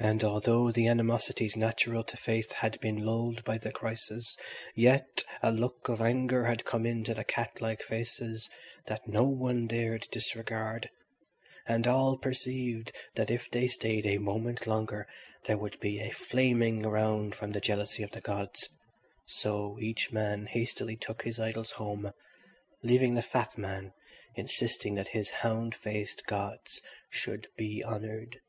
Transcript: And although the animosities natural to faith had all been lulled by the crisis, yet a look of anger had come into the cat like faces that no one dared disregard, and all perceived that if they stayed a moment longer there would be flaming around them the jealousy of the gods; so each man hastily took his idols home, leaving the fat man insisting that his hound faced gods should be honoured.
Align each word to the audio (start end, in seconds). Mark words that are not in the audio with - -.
And 0.00 0.24
although 0.24 0.72
the 0.72 0.88
animosities 0.88 1.54
natural 1.56 2.02
to 2.02 2.16
faith 2.16 2.54
had 2.54 2.74
all 2.74 2.80
been 2.80 3.06
lulled 3.06 3.44
by 3.44 3.56
the 3.56 3.70
crisis, 3.70 4.36
yet 4.74 5.22
a 5.44 5.52
look 5.52 5.88
of 5.88 6.00
anger 6.00 6.46
had 6.46 6.64
come 6.64 6.84
into 6.84 7.14
the 7.14 7.22
cat 7.22 7.60
like 7.60 7.80
faces 7.80 8.50
that 8.88 9.06
no 9.06 9.22
one 9.28 9.68
dared 9.68 10.08
disregard, 10.10 10.90
and 11.68 11.86
all 11.86 12.18
perceived 12.18 12.90
that 13.14 13.30
if 13.30 13.48
they 13.48 13.68
stayed 13.68 14.06
a 14.06 14.18
moment 14.18 14.66
longer 14.66 15.06
there 15.44 15.56
would 15.56 15.78
be 15.78 16.10
flaming 16.10 16.84
around 16.84 17.34
them 17.34 17.52
the 17.52 17.60
jealousy 17.60 18.02
of 18.02 18.10
the 18.10 18.20
gods; 18.20 18.68
so 19.24 19.78
each 19.80 20.10
man 20.10 20.46
hastily 20.46 20.96
took 20.96 21.22
his 21.22 21.38
idols 21.38 21.70
home, 21.70 22.12
leaving 22.82 23.14
the 23.14 23.22
fat 23.22 23.56
man 23.56 23.92
insisting 24.34 24.96
that 24.96 25.06
his 25.14 25.30
hound 25.30 25.76
faced 25.76 26.26
gods 26.26 26.82
should 27.08 27.46
be 27.56 27.84
honoured. 27.84 28.40